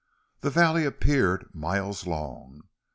The 0.39 0.49
valley 0.49 0.83
appeared 0.83 1.53
miles 1.53 2.07
long. 2.07 2.63